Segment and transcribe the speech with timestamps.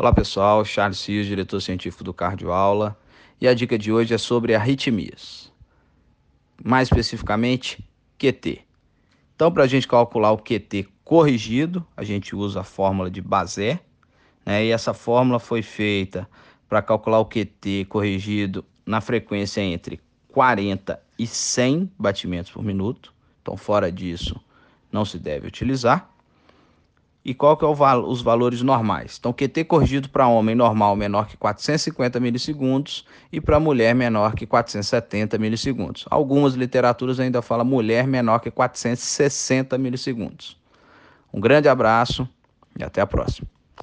[0.00, 2.98] Olá pessoal, Charles Cios, diretor científico do Cardioaula,
[3.38, 5.52] e a dica de hoje é sobre arritmias.
[6.64, 7.86] Mais especificamente,
[8.18, 8.62] QT.
[9.36, 13.78] Então, para a gente calcular o QT corrigido, a gente usa a fórmula de Bazé,
[14.46, 14.64] né?
[14.64, 16.26] e essa fórmula foi feita
[16.66, 23.12] para calcular o QT corrigido na frequência entre 40 e 100 batimentos por minuto.
[23.42, 24.40] Então, fora disso,
[24.90, 26.10] não se deve utilizar
[27.24, 29.16] e qual que é val os valores normais.
[29.18, 34.46] Então, QT corrigido para homem normal menor que 450 milissegundos e para mulher menor que
[34.46, 36.06] 470 milissegundos.
[36.10, 40.56] Algumas literaturas ainda falam mulher menor que 460 milissegundos.
[41.32, 42.28] Um grande abraço
[42.78, 43.59] e até a próxima.